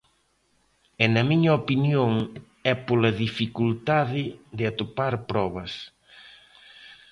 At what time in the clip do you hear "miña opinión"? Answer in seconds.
1.29-2.11